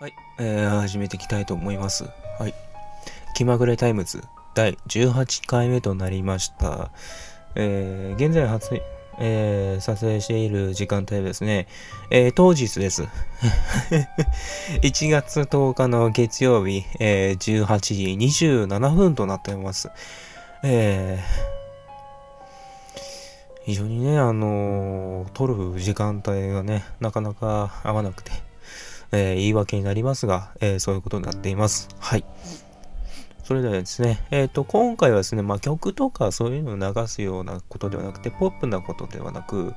[0.00, 2.04] はい、えー、始めていきたいと思います。
[2.38, 2.54] はい。
[3.34, 6.90] 気まぐれタイムズ第18回目となりました。
[7.54, 8.80] えー、現在発、
[9.18, 11.68] えー、撮影している時間帯ですね。
[12.10, 13.02] えー、当日です。
[14.80, 18.04] 1月10日の月曜日、えー、18時
[18.66, 19.90] 27分となっております。
[20.64, 21.22] え、
[23.64, 28.32] 非常にね、あの、撮る時間帯がね、なかなか合わなくて、
[29.12, 31.88] えー、言い訳になりますが、えー、そういうことになっています。
[31.98, 32.24] はい。
[33.42, 39.74] それではですね、えっ、ー、と、今回はですね、まあ、曲とかそういうのを流すようなことではなくて、ポップなことではなく、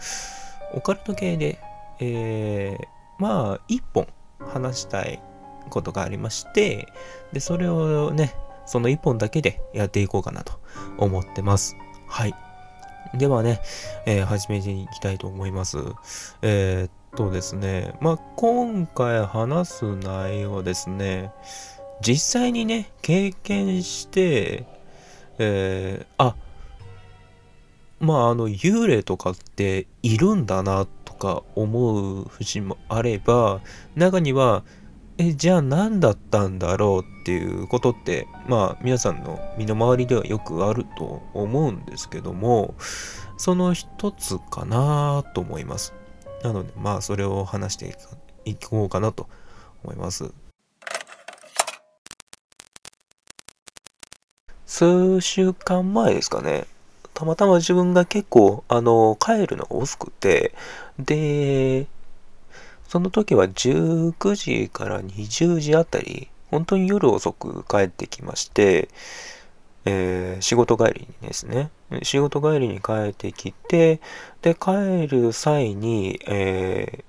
[0.74, 1.60] オカルト系で、
[2.00, 2.86] えー、
[3.18, 4.08] まあ、一本
[4.40, 5.20] 話したい
[5.70, 6.88] ことがありまして、
[7.32, 10.54] で、それをね、その一本だけでやっていこうかなと
[10.98, 11.76] 思ってます。
[12.08, 12.36] はい。
[13.16, 13.60] ではね、
[14.06, 15.78] えー、始めていきたいと思います。
[16.42, 21.32] えー、とですね、まあ、今回話す内容ですね、
[22.02, 24.66] 実際にね、経験して、
[25.38, 26.36] えー、あ、
[28.00, 33.62] まあ、あの、幽霊とかっているんだなとか思う節もあれば、
[33.96, 34.64] 中には、
[35.20, 42.74] え、じゃあ何だったんだろうっていうことって、まあ、皆さんの身の回りではよくあると思うんですけども、
[43.38, 45.94] その一つかなと思います。
[46.44, 47.96] なので、まあ、それを話して
[48.46, 49.28] いこうかなと
[49.84, 50.32] 思います。
[54.66, 56.66] 数週間前ですかね。
[57.14, 60.54] たまたま自分が結構、あの、帰るのが遅くて、
[61.00, 61.88] で、
[62.90, 68.90] その時は19時から20時あたり、本当に夜遅く帰ってきまして、
[69.86, 71.70] えー、仕事帰りにですね、
[72.04, 74.00] 仕事帰りに帰ってきて、
[74.42, 77.04] で、帰る際に、えー、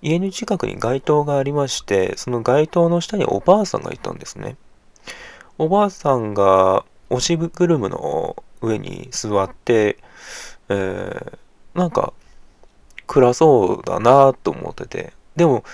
[0.00, 4.56] 家の近くに街灯がありまして、その街灯の下におばあさんがいたんですね。
[5.58, 9.98] おばあさんが押し車の上に座って、
[10.68, 12.12] えー、なんか
[13.06, 15.64] 暗そうだなと思ってて、でも、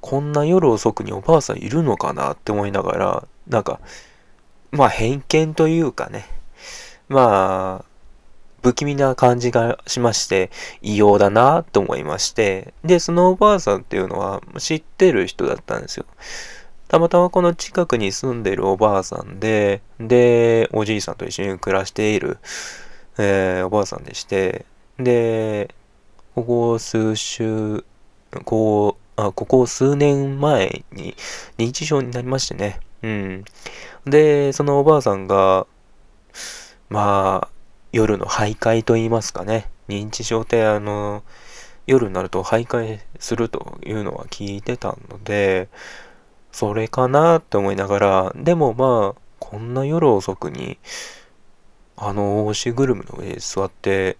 [0.00, 3.80] こんな夜遅くにおばあさんいるのかなって思いながら、なんか、
[4.70, 6.26] まあ偏見というかね、
[7.08, 7.84] まあ、
[8.62, 10.50] 不気味な感じがしまして、
[10.82, 16.06] 異様だなと思いまして、で、そのおばあさんっていうのは知ってる人だったんですよ。
[16.88, 22.38] たまたまこの近くに住んでるおばあさんで、で、おじいさんと一緒に暮らしている、
[23.18, 24.66] えー、おばあさんでして、
[24.98, 25.74] で、
[26.34, 27.84] ここ数週、
[28.44, 31.14] こう、あ、ここ数年前に
[31.58, 32.80] 認知症になりましてね。
[33.02, 33.44] うん。
[34.04, 35.66] で、そのおばあさんが、
[36.88, 37.48] まあ、
[37.92, 39.70] 夜の徘徊と言いますかね。
[39.88, 41.22] 認知症ってあの、
[41.86, 45.68] 夜になると徘徊するというのは聞いてたので、
[46.52, 50.78] それかなって思いながら、でもまあ、こんな夜遅くに、
[51.96, 54.16] あの押しぐるみの上に座って、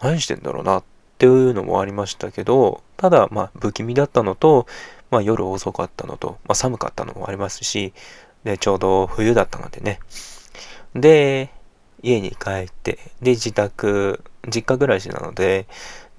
[0.00, 0.84] 何してんだろうなっ
[1.18, 4.66] ていうのもありましたけど、ただまあ不気味だったのと、
[5.10, 7.92] まあ夜遅かったのと、まあ寒かったのもありますし、
[8.44, 10.00] で、ちょうど冬だったのでね。
[10.94, 11.50] で、
[12.02, 15.66] 家に帰って、で、自宅、実家暮らしなので、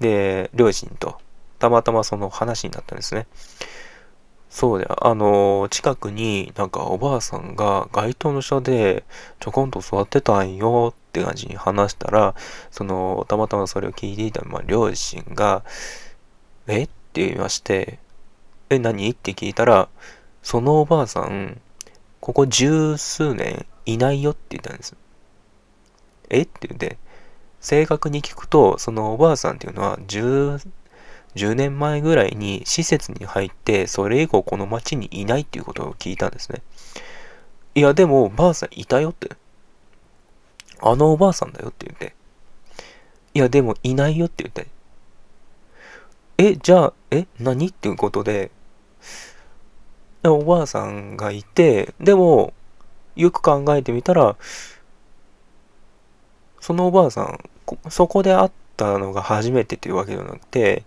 [0.00, 1.18] で、両親と、
[1.58, 3.26] たまたまその話になったんですね。
[4.50, 9.04] そうで、あの、近くになんかおばあさんが街灯の下で
[9.38, 12.34] ちょこんと座ってたんよって感じに話したら、
[12.70, 15.62] その、たまたまそれを聞いていた、まあ、両親が、
[16.66, 16.84] え？
[16.84, 17.98] って言いまして、
[18.70, 19.08] え、何？
[19.10, 19.88] って聞いたら、
[20.42, 21.60] そのおばあさん、
[22.20, 24.96] ここ十数年いないよって言ったんです。
[26.30, 26.42] え？
[26.42, 26.98] って言って、
[27.60, 30.66] 正確に聞くと、そのおばあさんっていうのは10、
[31.34, 36.62] 10年前ぐらいに施設に入って、それ以降この町にいないっていうことを聞いたんですね。
[37.74, 39.30] いや、でも、おばあさんいたよって。
[40.80, 42.14] あのおばあさんだよって言って。
[43.34, 44.66] いや、でもいないよって言って。
[46.38, 47.68] え、じゃあ、え、何？
[47.68, 48.50] っていうことで、
[50.24, 52.52] おばあさんがいて、でも、
[53.14, 54.36] よく考えてみたら、
[56.60, 57.50] そのおばあさん、
[57.90, 60.84] そこで会ったのが初めてというわけではなくて、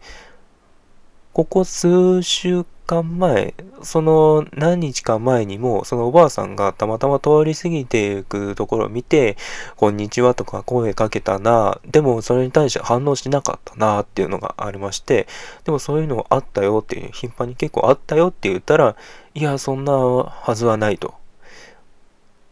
[1.40, 9.38] ここ数週間前、その何日か前にも、そのおばあさんがたまたま通り過ぎていくところを見て、
[9.78, 15.28] こんにちはとか声かけたな、でもそれに対して反応しなかったなっていうのがありまして、
[15.64, 18.98] でもそういうのあったよっていう、頻繁に結構あったよって言ったら、
[19.34, 21.14] いや、そんなはずはないと。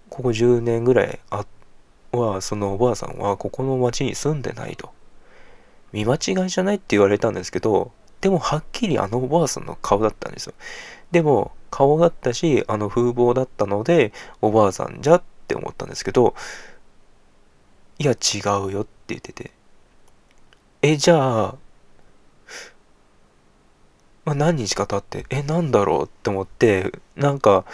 [0.10, 1.46] ここ10年ぐらいあ
[2.14, 4.92] は、そのおばあさんはここの町に住んでないと。
[5.92, 7.92] 見間違いじゃないって言われたんですけど、
[8.22, 10.54] でもはっきりあのおばあさんの顔だったんですよ。
[11.12, 16.36] でも顔だったし、あの風貌だったので、おばあさんじゃって思ったんですけど、
[18.00, 19.52] いや違うよって言ってて。
[20.82, 21.56] え、じゃあ、
[24.26, 27.66] まあ、何日か経って、え、なんだろうって思って、なんか、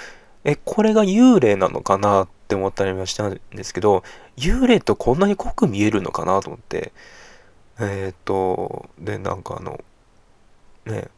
[0.44, 4.04] え、これが幽霊なのかなって思ったりもしたんですけど、
[4.38, 6.94] 幽霊とこんなに濃く見えるのかなと思って、
[7.80, 9.80] えー、っと、で、なんかあの、
[10.86, 11.10] ね、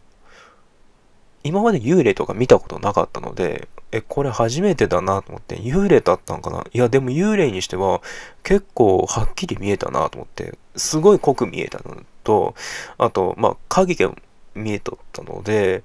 [1.43, 6.65] 今まで幽霊とか見たことなかったので、え、これ初めてだなと思って、幽霊だったんかな？
[6.73, 8.01] いや、でも幽霊にしては
[8.43, 12.55] 結構はっきり見えたなと思って、すごい濃く見えたのと、
[12.97, 14.13] あと、まあ、影が
[14.53, 15.83] 見えとったので、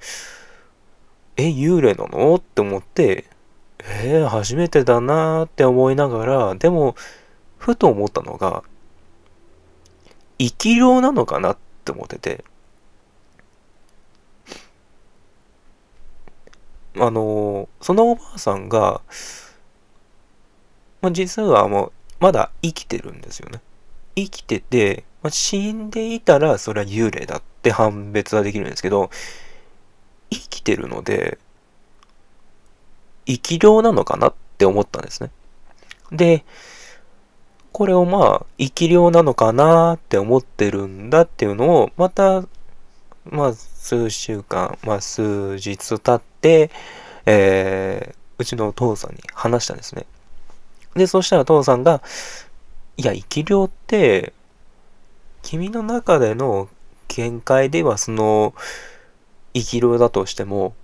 [1.37, 2.35] え、幽霊なの？
[2.37, 3.27] って思って、
[3.79, 6.97] えー、初めてだなって思いながら、でも、
[7.59, 8.65] ふと思ったのが、
[10.39, 12.45] 生き量なのかなって思ってて、
[16.97, 19.01] あのそのおばあさんが、
[21.01, 23.61] まあ、実はもう、まだ生きてるんですよね。
[24.17, 29.11] 生きてて、まあ、死んでいたらそれは幽霊だって判別はできるんですけど、
[30.31, 31.39] 生きてるので、
[33.27, 35.31] 生き量なのかなって思ったんですね。
[36.13, 36.45] で、
[37.73, 42.45] これをまあ、生き量なのかなって思ってるんだっていうのを、また、
[43.25, 46.71] まあ、数週間、まあ、数日経って、
[47.27, 50.07] えー、うちのお父さんに話したんですね。
[50.95, 52.03] で、そしたら父さんが、
[52.97, 54.33] いや、生き量って、
[55.43, 56.69] 君の中での
[57.09, 58.55] 見解ではその
[59.55, 60.75] 生き量だとしても、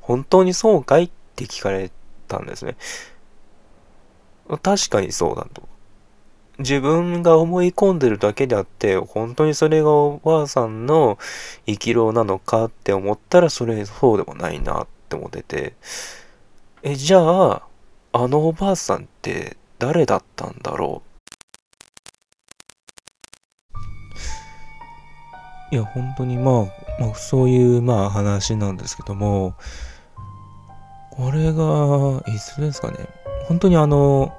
[0.00, 1.04] 本当にそうかい？
[1.04, 1.90] って聞かれ
[2.28, 2.76] たんですね。
[4.62, 5.66] 確かにそうだと。
[6.58, 11.18] 自分が思い込んでるだけであって、本当にそれがおばあさんの
[11.66, 15.74] 生き量なのかって思ったら、それそうでもないなって思ってて、
[16.82, 17.62] え、じゃあ、
[18.12, 21.02] あのおばあさんって誰だったんだろ
[25.72, 25.74] う？
[25.74, 26.68] いや、本当にま
[26.98, 29.56] あ、まあ、そういうまあ話なんですけども、
[31.10, 32.98] これが、いつですかね？
[33.48, 34.33] 本当にあの、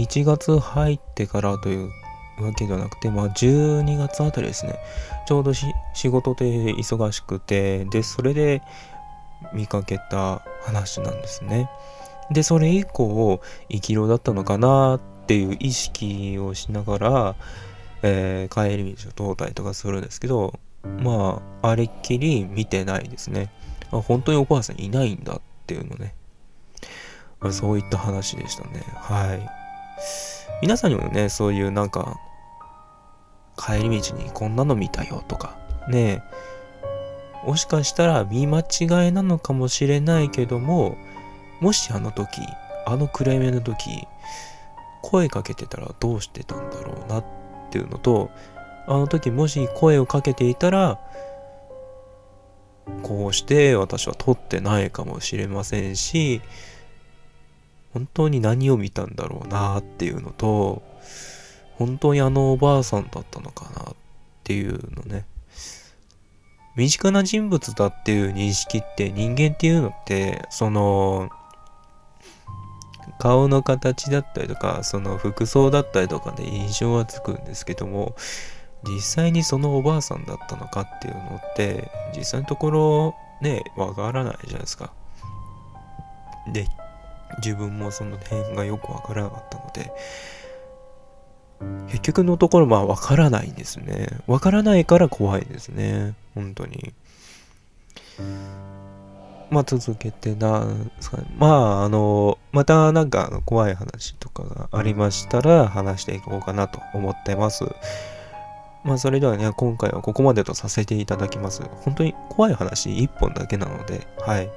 [0.00, 1.90] 1月入ってからという
[2.42, 4.78] わけではなくて、まあ、12月あたりですね。
[5.26, 8.62] ちょうど仕事で忙しくて、で、それで
[9.52, 11.70] 見かけた話なんですね。
[12.30, 17.34] で、それ以降、生き量だったのかなっていう意識をしながら、
[18.02, 20.58] えー、帰り道を通ったりとかするんですけど、
[21.02, 23.50] まあ、あれっきり見てないですね。
[23.92, 26.14] あ本当にお母さんいないんだっていうのね。
[27.50, 28.82] そういった話でしたね。
[28.96, 29.59] はい。
[30.62, 32.16] 皆さんにもね、そういうなんか、
[33.56, 35.58] 帰り道にこんなの見たよとか、
[35.88, 36.22] ね
[37.44, 40.96] もしかしたら見間違いなのかもしれないけども、
[41.60, 42.40] もしあの時、
[42.86, 44.06] あの暗闇の時、
[45.02, 47.24] 声かけてたらどうしてたんだろうなっ
[47.70, 48.30] ていうのと、
[48.86, 51.00] あの時もし声をかけていたら、
[53.02, 56.42] こうして私は撮ってないかもしれませんし、
[57.92, 60.82] 本当に何を見たんだろうなっていうのと、
[61.76, 63.94] 本当にあのおばあさんだったのかなっ
[64.44, 65.24] ていうのね。
[66.76, 71.30] 身近な人物だっていう認識って人間っていうのって、その、
[73.18, 78.14] 顔の形だったりとか、その服装だったりとかで印象はつくんですけども、
[78.84, 84.92] 実際にそのおばあさんだったのかっていうのって、実際のところね、わからないじゃないですか。
[86.52, 86.66] で、
[87.38, 89.92] 自分もその辺がよくわからなかったので、
[91.88, 94.08] 結局のところまあわからないんですね。
[94.26, 96.14] わからないから怖いですね。
[96.34, 96.94] 本当に。
[99.50, 101.24] まあ続けてなですかね。
[101.36, 107.64] まああの、またなんか怖い話とかがありましたら話していこうかなと思ってます。
[108.84, 111.62] まあそれではね、今回はここまでとさせていただきます。
[111.84, 114.48] 本当に怖い話1本だけなので、はい。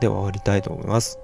[0.00, 1.18] では終わりたいと思います。